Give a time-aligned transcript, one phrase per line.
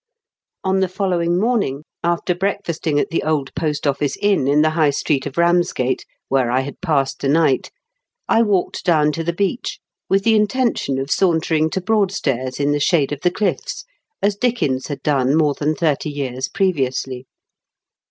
[0.63, 4.89] On the following morning, after breakfasting at The Old Post Office Inn, in the High
[4.89, 7.69] Street of Eamsgate, where I had passed the night,
[8.27, 9.77] I walked down to the beach,
[10.09, 13.85] with the intention of sauntering to Broadstairs in the shade of the cliffs
[14.23, 17.27] as Dickens had done more than thirty years previously.